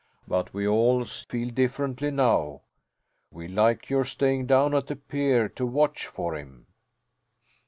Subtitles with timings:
[0.27, 2.61] But we all feel differently now;
[3.29, 6.65] we like your staying down at the pier to watch for him."